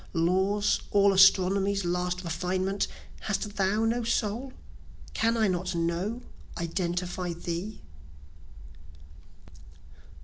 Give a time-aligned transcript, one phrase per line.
[0.13, 2.87] Law's, all Astronomy's last refinement?
[3.19, 4.51] Hast thou no soul?
[5.13, 6.23] Can I not know,
[6.57, 7.81] identify thee?